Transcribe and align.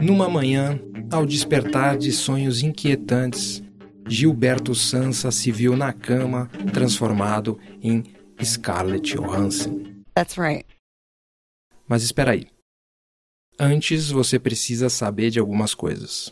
Numa 0.00 0.28
manhã, 0.28 0.80
ao 1.10 1.26
despertar 1.26 1.98
de 1.98 2.12
sonhos 2.12 2.62
inquietantes, 2.62 3.62
Gilberto 4.08 4.74
Sansa 4.74 5.32
se 5.32 5.50
viu 5.50 5.76
na 5.76 5.92
cama, 5.92 6.48
transformado 6.72 7.58
em 7.82 8.04
Scarlett 8.42 9.16
Johansson. 9.16 9.82
That's 10.14 10.36
right. 10.38 10.64
Mas 11.88 12.02
espera 12.02 12.32
aí. 12.32 12.55
Antes 13.58 14.10
você 14.10 14.38
precisa 14.38 14.90
saber 14.90 15.30
de 15.30 15.40
algumas 15.40 15.72
coisas. 15.72 16.30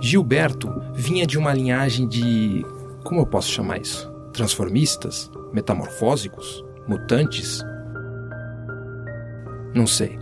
Gilberto 0.00 0.68
vinha 0.92 1.24
de 1.24 1.38
uma 1.38 1.54
linhagem 1.54 2.08
de. 2.08 2.66
Como 3.04 3.20
eu 3.20 3.26
posso 3.26 3.48
chamar 3.48 3.80
isso? 3.80 4.10
Transformistas? 4.32 5.30
Metamorfósicos? 5.52 6.64
Mutantes? 6.88 7.62
Não 9.72 9.86
sei. 9.86 10.21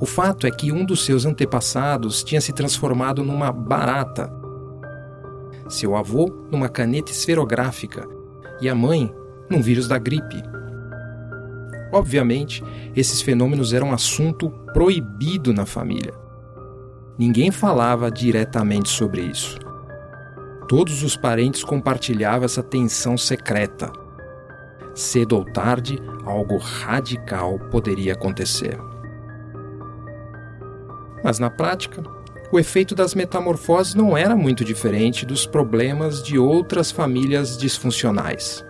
O 0.00 0.06
fato 0.06 0.46
é 0.46 0.50
que 0.50 0.72
um 0.72 0.82
dos 0.82 1.04
seus 1.04 1.26
antepassados 1.26 2.24
tinha 2.24 2.40
se 2.40 2.54
transformado 2.54 3.22
numa 3.22 3.52
barata, 3.52 4.32
seu 5.68 5.94
avô 5.94 6.46
numa 6.50 6.70
caneta 6.70 7.12
esferográfica 7.12 8.08
e 8.62 8.68
a 8.68 8.74
mãe 8.74 9.14
num 9.50 9.60
vírus 9.60 9.86
da 9.86 9.98
gripe. 9.98 10.42
Obviamente, 11.92 12.64
esses 12.96 13.20
fenômenos 13.20 13.74
eram 13.74 13.92
assunto 13.92 14.48
proibido 14.72 15.52
na 15.52 15.66
família. 15.66 16.14
Ninguém 17.18 17.50
falava 17.50 18.10
diretamente 18.10 18.88
sobre 18.88 19.20
isso. 19.20 19.58
Todos 20.66 21.02
os 21.02 21.14
parentes 21.14 21.62
compartilhavam 21.62 22.46
essa 22.46 22.62
tensão 22.62 23.18
secreta. 23.18 23.92
Cedo 24.94 25.36
ou 25.36 25.44
tarde, 25.44 25.98
algo 26.24 26.56
radical 26.56 27.58
poderia 27.70 28.14
acontecer. 28.14 28.78
Mas 31.22 31.38
na 31.38 31.50
prática, 31.50 32.02
o 32.52 32.58
efeito 32.58 32.94
das 32.94 33.14
metamorfoses 33.14 33.94
não 33.94 34.16
era 34.16 34.34
muito 34.34 34.64
diferente 34.64 35.24
dos 35.24 35.46
problemas 35.46 36.22
de 36.22 36.38
outras 36.38 36.90
famílias 36.90 37.56
disfuncionais. 37.56 38.64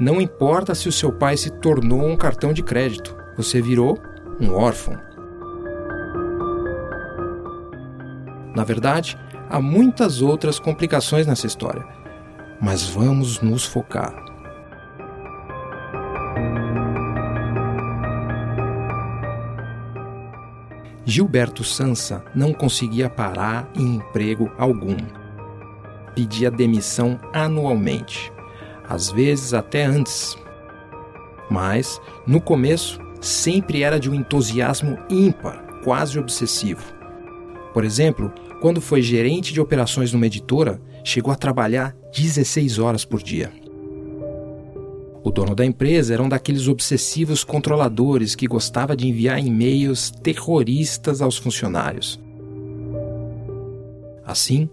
Não 0.00 0.20
importa 0.20 0.74
se 0.74 0.88
o 0.88 0.92
seu 0.92 1.12
pai 1.12 1.36
se 1.36 1.50
tornou 1.50 2.06
um 2.06 2.16
cartão 2.16 2.52
de 2.52 2.62
crédito, 2.62 3.14
você 3.36 3.60
virou 3.60 3.98
um 4.40 4.54
órfão. 4.54 4.98
Na 8.56 8.64
verdade, 8.64 9.18
há 9.48 9.60
muitas 9.60 10.22
outras 10.22 10.58
complicações 10.58 11.26
nessa 11.26 11.46
história, 11.46 11.86
mas 12.60 12.88
vamos 12.88 13.40
nos 13.40 13.64
focar. 13.64 14.31
Gilberto 21.12 21.62
Sansa 21.62 22.24
não 22.34 22.54
conseguia 22.54 23.10
parar 23.10 23.70
em 23.76 23.96
emprego 23.96 24.50
algum. 24.56 24.96
Pedia 26.14 26.50
demissão 26.50 27.20
anualmente, 27.34 28.32
às 28.88 29.10
vezes 29.10 29.52
até 29.52 29.84
antes. 29.84 30.38
Mas, 31.50 32.00
no 32.26 32.40
começo, 32.40 32.98
sempre 33.20 33.82
era 33.82 34.00
de 34.00 34.08
um 34.08 34.14
entusiasmo 34.14 34.96
ímpar, 35.10 35.62
quase 35.84 36.18
obsessivo. 36.18 36.82
Por 37.74 37.84
exemplo, 37.84 38.32
quando 38.58 38.80
foi 38.80 39.02
gerente 39.02 39.52
de 39.52 39.60
operações 39.60 40.14
numa 40.14 40.26
editora, 40.26 40.80
chegou 41.04 41.30
a 41.30 41.36
trabalhar 41.36 41.94
16 42.16 42.78
horas 42.78 43.04
por 43.04 43.22
dia. 43.22 43.52
O 45.24 45.30
dono 45.30 45.54
da 45.54 45.64
empresa 45.64 46.14
era 46.14 46.22
um 46.22 46.28
daqueles 46.28 46.66
obsessivos 46.66 47.44
controladores 47.44 48.34
que 48.34 48.48
gostava 48.48 48.96
de 48.96 49.06
enviar 49.06 49.38
e-mails 49.38 50.10
terroristas 50.10 51.22
aos 51.22 51.38
funcionários. 51.38 52.20
Assim, 54.24 54.68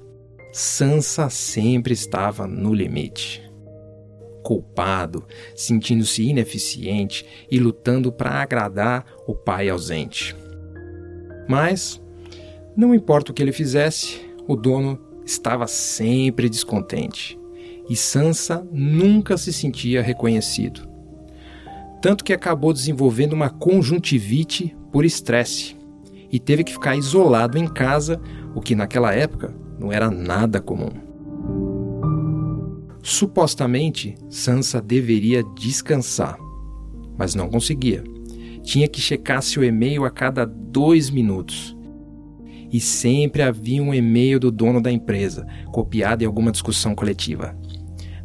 Sansa 0.52 1.30
sempre 1.30 1.94
estava 1.94 2.48
no 2.48 2.74
limite. 2.74 3.48
Culpado, 4.44 5.24
sentindo-se 5.56 6.24
ineficiente 6.24 7.26
e 7.52 7.60
lutando 7.60 8.12
para 8.12 8.42
agradar 8.42 9.06
o 9.28 9.36
pai 9.36 9.70
ausente. 9.70 10.36
Mas 11.48 12.02
não 12.76 12.96
importa 12.96 13.32
o 13.32 13.36
que 13.36 13.44
ele 13.44 13.52
fizesse, 13.52 14.22
o 14.48 14.56
dono 14.56 15.00
estava 15.24 15.68
sempre 15.68 16.50
descontente. 16.50 17.39
E 17.90 17.96
Sansa 17.96 18.66
nunca 18.72 19.36
se 19.38 19.52
sentia 19.52 20.02
reconhecido. 20.02 20.88
Tanto 22.02 22.24
que 22.24 22.32
acabou 22.32 22.72
desenvolvendo 22.72 23.34
uma 23.34 23.50
conjuntivite 23.50 24.76
por 24.92 25.04
estresse 25.04 25.76
e 26.32 26.40
teve 26.40 26.64
que 26.64 26.72
ficar 26.72 26.96
isolado 26.96 27.58
em 27.58 27.68
casa, 27.68 28.22
o 28.54 28.62
que 28.62 28.76
naquela 28.76 29.14
época 29.14 29.54
não 29.80 29.92
era 29.92 30.12
nada 30.12 30.62
comum. 30.62 30.92
Supostamente, 33.02 34.16
Sansa 34.30 34.82
deveria 34.82 35.44
descansar, 35.58 36.38
mas 37.18 37.34
não 37.34 37.50
conseguia. 37.50 38.04
Tinha 38.62 38.88
que 38.88 39.02
checar 39.02 39.42
seu 39.42 39.64
e-mail 39.64 40.06
a 40.06 40.12
cada 40.12 40.46
dois 40.46 41.10
minutos 41.10 41.76
e 42.72 42.80
sempre 42.80 43.42
havia 43.42 43.82
um 43.82 43.94
e-mail 43.94 44.40
do 44.40 44.52
dono 44.52 44.82
da 44.82 44.92
empresa, 44.92 45.48
copiado 45.72 46.24
em 46.24 46.28
alguma 46.28 46.52
discussão 46.52 46.94
coletiva. 46.94 47.58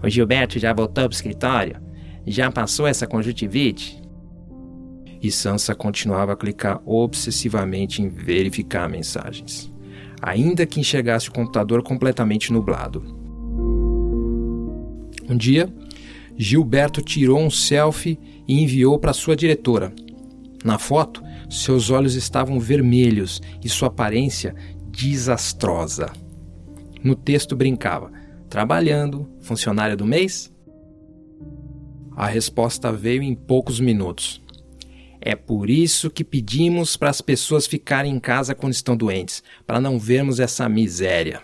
O 0.05 0.11
Gilberto 0.11 0.59
já 0.59 0.71
voltou 0.75 1.05
para 1.05 1.09
o 1.09 1.15
escritório? 1.15 1.81
Já 2.27 2.51
passou 2.51 2.87
essa 2.87 3.07
conjuntivite? 3.07 4.03
E 5.23 5.31
Sansa 5.31 5.75
continuava 5.75 6.35
a 6.35 6.37
clicar 6.37 6.83
obsessivamente 6.85 8.03
em 8.03 8.09
verificar 8.11 8.87
mensagens, 8.87 9.73
ainda 10.21 10.67
que 10.67 10.79
enxergasse 10.79 11.31
o 11.31 11.33
computador 11.33 11.83
completamente 11.83 12.53
nublado. 12.53 13.03
Um 15.27 15.37
dia, 15.39 15.73
Gilberto 16.37 17.01
tirou 17.01 17.41
um 17.41 17.49
selfie 17.49 18.21
e 18.47 18.63
enviou 18.63 18.99
para 18.99 19.15
sua 19.15 19.35
diretora. 19.35 19.91
Na 20.63 20.79
foto, 20.79 21.23
seus 21.49 21.89
olhos 21.89 22.15
estavam 22.15 22.61
vermelhos 22.61 23.41
e 23.65 23.71
sua 23.71 23.89
aparência 23.89 24.55
desastrosa. 24.91 26.13
No 27.03 27.15
texto 27.15 27.57
brincava: 27.57 28.13
Trabalhando, 28.55 29.29
funcionário 29.41 29.97
do 29.97 30.07
mês? 30.07 30.49
A 32.17 32.27
resposta 32.27 32.93
veio 32.93 33.21
em 33.21 33.35
poucos 33.35 33.81
minutos. 33.81 34.41
É 35.21 35.35
por 35.35 35.69
isso 35.69 36.09
que 36.09 36.23
pedimos 36.23 36.97
para 36.97 37.11
as 37.11 37.21
pessoas 37.21 37.67
ficarem 37.67 38.15
em 38.15 38.21
casa 38.21 38.55
quando 38.55 38.73
estão 38.73 38.97
doentes, 38.97 39.43
para 39.67 39.81
não 39.81 39.99
vermos 39.99 40.39
essa 40.39 40.69
miséria. 40.69 41.43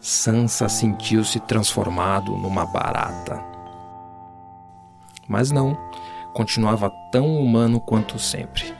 Sansa 0.00 0.66
sentiu-se 0.66 1.40
transformado 1.40 2.34
numa 2.34 2.64
barata. 2.64 3.44
Mas 5.28 5.50
não, 5.50 5.76
continuava 6.32 6.90
tão 7.12 7.38
humano 7.38 7.82
quanto 7.82 8.18
sempre. 8.18 8.72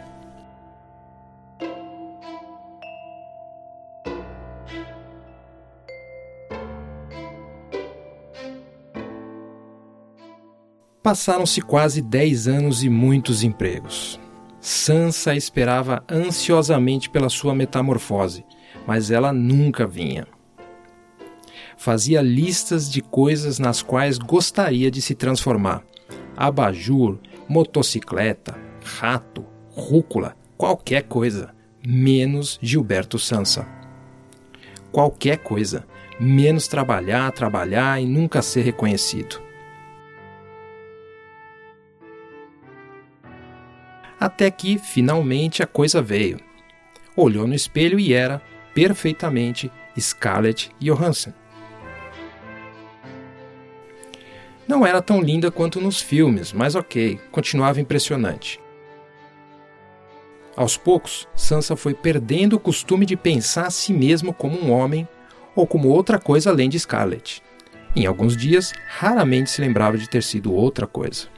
Passaram-se 11.06 11.60
quase 11.60 12.02
dez 12.02 12.48
anos 12.48 12.82
e 12.82 12.88
muitos 12.88 13.44
empregos. 13.44 14.18
Sansa 14.60 15.36
esperava 15.36 16.02
ansiosamente 16.10 17.08
pela 17.08 17.28
sua 17.28 17.54
metamorfose, 17.54 18.44
mas 18.84 19.12
ela 19.12 19.32
nunca 19.32 19.86
vinha. 19.86 20.26
Fazia 21.76 22.20
listas 22.20 22.90
de 22.90 23.00
coisas 23.00 23.60
nas 23.60 23.82
quais 23.82 24.18
gostaria 24.18 24.90
de 24.90 25.00
se 25.00 25.14
transformar: 25.14 25.84
abajur, 26.36 27.20
motocicleta, 27.48 28.58
rato, 28.98 29.44
rúcula, 29.76 30.36
qualquer 30.56 31.04
coisa, 31.04 31.54
menos 31.86 32.58
Gilberto 32.60 33.16
Sansa. 33.16 33.64
Qualquer 34.90 35.36
coisa, 35.38 35.86
menos 36.18 36.66
trabalhar, 36.66 37.30
trabalhar 37.30 38.02
e 38.02 38.06
nunca 38.06 38.42
ser 38.42 38.62
reconhecido. 38.62 39.45
Até 44.18 44.50
que, 44.50 44.78
finalmente, 44.78 45.62
a 45.62 45.66
coisa 45.66 46.00
veio. 46.00 46.38
Olhou 47.14 47.46
no 47.46 47.54
espelho 47.54 47.98
e 47.98 48.12
era 48.12 48.42
perfeitamente 48.74 49.70
Scarlett 49.98 50.70
Johansson. 50.80 51.32
Não 54.66 54.84
era 54.84 55.00
tão 55.00 55.20
linda 55.20 55.50
quanto 55.50 55.80
nos 55.80 56.00
filmes, 56.00 56.52
mas 56.52 56.74
ok, 56.74 57.20
continuava 57.30 57.80
impressionante. 57.80 58.60
Aos 60.56 60.76
poucos, 60.76 61.28
Sansa 61.36 61.76
foi 61.76 61.94
perdendo 61.94 62.56
o 62.56 62.60
costume 62.60 63.06
de 63.06 63.14
pensar 63.14 63.66
a 63.66 63.70
si 63.70 63.92
mesmo 63.92 64.32
como 64.32 64.58
um 64.58 64.72
homem 64.72 65.06
ou 65.54 65.66
como 65.66 65.88
outra 65.88 66.18
coisa 66.18 66.50
além 66.50 66.68
de 66.68 66.80
Scarlett. 66.80 67.42
Em 67.94 68.06
alguns 68.06 68.36
dias, 68.36 68.72
raramente 68.88 69.50
se 69.50 69.60
lembrava 69.60 69.96
de 69.96 70.08
ter 70.08 70.22
sido 70.22 70.52
outra 70.52 70.86
coisa. 70.86 71.28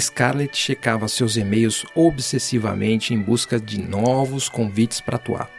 Scarlett 0.00 0.56
checava 0.56 1.08
seus 1.08 1.36
e-mails 1.36 1.84
obsessivamente 1.94 3.14
em 3.14 3.20
busca 3.20 3.60
de 3.60 3.80
novos 3.80 4.48
convites 4.48 5.00
para 5.00 5.16
atuar 5.16 5.50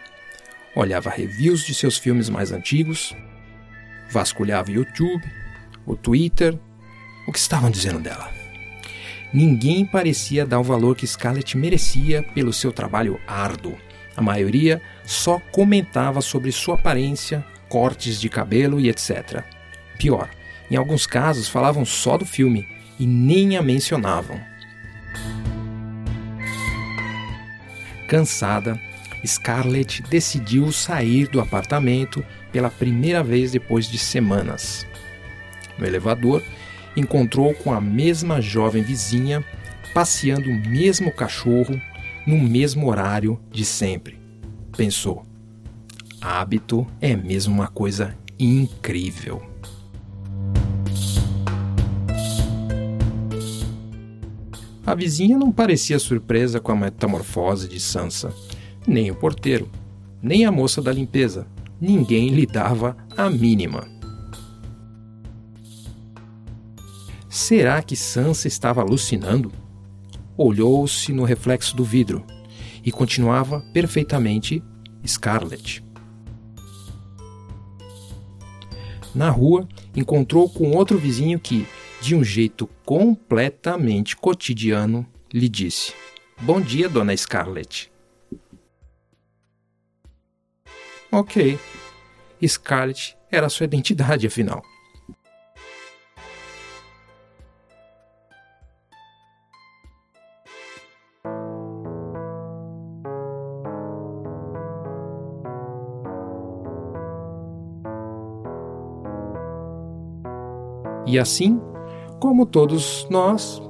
olhava 0.76 1.10
reviews 1.10 1.66
de 1.66 1.74
seus 1.74 1.98
filmes 1.98 2.30
mais 2.30 2.52
antigos, 2.52 3.16
vasculhava 4.10 4.70
o 4.70 4.74
YouTube, 4.74 5.24
o 5.86 5.96
Twitter, 5.96 6.60
o 7.26 7.32
que 7.32 7.40
estavam 7.40 7.72
dizendo 7.72 8.00
dela. 8.00 8.30
Ninguém 9.34 9.86
parecia 9.86 10.46
dar 10.46 10.60
o 10.60 10.64
valor 10.64 10.96
que 10.96 11.08
Scarlett 11.08 11.58
merecia 11.58 12.22
pelo 12.34 12.54
seu 12.54 12.72
trabalho 12.72 13.20
árduo. 13.26 13.78
A 14.16 14.22
maioria 14.22 14.82
só 15.06 15.40
comentava 15.52 16.22
sobre 16.22 16.52
sua 16.52 16.76
aparência, 16.76 17.44
cortes 17.68 18.20
de 18.20 18.30
cabelo 18.30 18.80
e 18.80 18.90
etc. 18.90 19.44
Pior, 19.98 20.30
em 20.70 20.76
alguns 20.76 21.08
casos 21.08 21.50
falavam 21.50 21.84
só 21.84 22.18
do 22.18 22.26
filme 22.26 22.66
e 23.00 23.06
nem 23.06 23.58
a 23.58 23.62
mencionavam. 23.62 24.40
Cansada, 28.08 28.80
Scarlett 29.26 30.04
decidiu 30.04 30.72
sair 30.72 31.28
do 31.28 31.42
apartamento 31.42 32.24
pela 32.52 32.70
primeira 32.70 33.24
vez 33.24 33.52
depois 33.52 33.88
de 33.90 33.98
semanas. 33.98 34.86
No 35.78 35.86
elevador, 35.86 36.44
encontrou 36.96 37.54
com 37.54 37.74
a 37.74 37.82
mesma 37.82 38.40
jovem 38.40 38.84
vizinha 38.84 39.44
passeando 39.94 40.50
o 40.50 40.54
mesmo 40.54 41.12
cachorro 41.12 41.82
no 42.26 42.38
mesmo 42.38 42.90
horário 42.90 43.40
de 43.52 43.66
sempre. 43.66 44.20
Pensou: 44.76 45.26
hábito 46.22 46.86
é 47.02 47.16
mesmo 47.16 47.54
uma 47.54 47.68
coisa 47.68 48.18
incrível. 48.40 49.55
A 54.86 54.94
vizinha 54.94 55.38
não 55.38 55.52
parecia 55.52 55.98
surpresa 55.98 56.60
com 56.60 56.72
a 56.72 56.76
metamorfose 56.76 57.68
de 57.68 57.80
Sansa 57.80 58.34
nem 58.88 59.10
o 59.10 59.16
porteiro, 59.16 59.70
nem 60.22 60.46
a 60.46 60.52
moça 60.52 60.82
da 60.82 60.92
limpeza. 60.92 61.48
Ninguém 61.80 62.30
lhe 62.30 62.46
dava 62.46 62.96
a 63.16 63.30
mínima. 63.30 63.88
Será 67.30 67.82
que 67.82 67.96
Sansa 67.96 68.48
estava 68.48 68.82
alucinando? 68.82 69.52
Olhou-se 70.38 71.12
no 71.12 71.24
reflexo 71.24 71.76
do 71.76 71.84
vidro 71.84 72.24
e 72.84 72.92
continuava 72.92 73.62
perfeitamente 73.74 74.64
Scarlet. 75.06 75.84
Na 79.14 79.30
rua, 79.30 79.68
encontrou 79.96 80.50
com 80.50 80.72
outro 80.72 80.98
vizinho 80.98 81.40
que, 81.40 81.66
de 82.06 82.14
um 82.14 82.24
jeito 82.24 82.68
completamente 82.86 84.16
cotidiano, 84.16 85.08
lhe 85.34 85.50
disse: 85.50 85.92
Bom 86.40 86.62
dia, 86.62 86.88
dona 86.88 87.18
Scarlett. 87.18 87.92
Ok. 91.12 91.58
Scarlett 92.48 93.18
era 93.32 93.50
sua 93.50 93.64
identidade, 93.64 94.28
afinal. 94.28 94.64
E 111.08 111.18
assim, 111.18 111.60
como 112.20 112.46
todos 112.46 113.08
nós, 113.10 113.62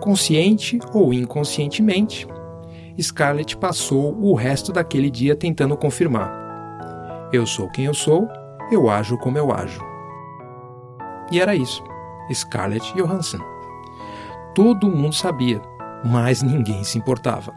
consciente 0.00 0.78
ou 0.92 1.12
inconscientemente, 1.12 2.26
Scarlett 3.00 3.56
passou 3.56 4.16
o 4.20 4.34
resto 4.34 4.72
daquele 4.72 5.10
dia 5.10 5.34
tentando 5.34 5.76
confirmar 5.76 6.40
eu 7.32 7.46
sou 7.46 7.68
quem 7.68 7.84
eu 7.84 7.94
sou, 7.94 8.28
eu 8.72 8.90
ajo 8.90 9.16
como 9.18 9.38
eu 9.38 9.52
ajo. 9.52 9.80
E 11.30 11.40
era 11.40 11.54
isso. 11.54 11.82
Scarlett 12.32 12.92
Johansson. 12.94 13.38
Todo 14.54 14.90
mundo 14.90 15.14
sabia, 15.14 15.62
mas 16.04 16.42
ninguém 16.42 16.82
se 16.82 16.98
importava. 16.98 17.54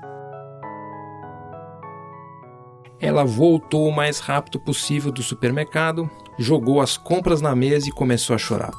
Ela 2.99 3.25
voltou 3.25 3.87
o 3.87 3.95
mais 3.95 4.19
rápido 4.19 4.59
possível 4.59 5.11
do 5.11 5.23
supermercado, 5.23 6.09
jogou 6.37 6.79
as 6.79 6.95
compras 6.95 7.41
na 7.41 7.55
mesa 7.55 7.89
e 7.89 7.91
começou 7.91 8.35
a 8.35 8.39
chorar. 8.39 8.71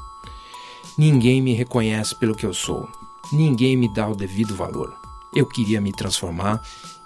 Ninguém 0.96 1.42
me 1.42 1.52
reconhece 1.54 2.14
pelo 2.14 2.36
que 2.36 2.46
eu 2.46 2.54
sou. 2.54 2.88
Ninguém 3.32 3.76
me 3.76 3.92
dá 3.92 4.08
o 4.08 4.14
devido 4.14 4.54
valor. 4.54 4.94
Eu 5.34 5.44
queria 5.44 5.80
me 5.80 5.92
transformar 5.92 6.62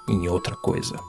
em 0.06 0.29
outra 0.29 0.55
coisa. 0.55 1.00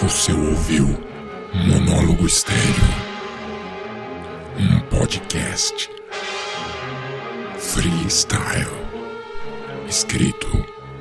Você 0.00 0.32
ouviu 0.32 0.86
Monólogo 1.66 2.24
Estéreo, 2.24 2.84
um 4.58 4.80
podcast 4.96 5.90
freestyle, 7.58 8.70
escrito, 9.88 10.46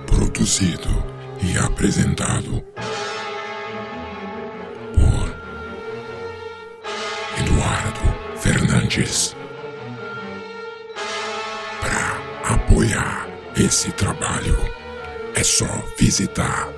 produzido 0.07 1.16
e 1.41 1.57
apresentado 1.57 2.63
por 4.93 5.35
Eduardo 7.39 8.37
Fernandes. 8.37 9.35
Para 11.81 12.19
apoiar 12.55 13.27
esse 13.55 13.91
trabalho, 13.91 14.57
é 15.35 15.43
só 15.43 15.65
visitar 15.97 16.69